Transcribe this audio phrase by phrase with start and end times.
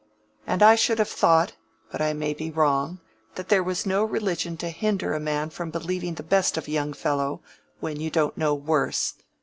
[0.47, 5.13] And I should have thought—but I may be wrong—that there was no religion to hinder
[5.13, 7.43] a man from believing the best of a young fellow,
[7.81, 9.13] when you don't know worse.